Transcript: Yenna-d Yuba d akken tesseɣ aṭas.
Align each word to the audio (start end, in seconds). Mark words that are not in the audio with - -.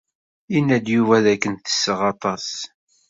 Yenna-d 0.53 0.85
Yuba 0.95 1.23
d 1.23 1.25
akken 1.33 1.53
tesseɣ 1.55 1.99
aṭas. 2.11 2.47